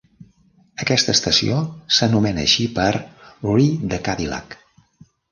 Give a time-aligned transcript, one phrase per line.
[0.83, 1.59] Aquesta estació
[1.97, 4.57] s'anomena així per "rue de Cadillac".